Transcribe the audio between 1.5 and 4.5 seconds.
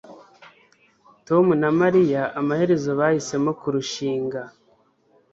na mariya amaherezo bahisemo kurushinga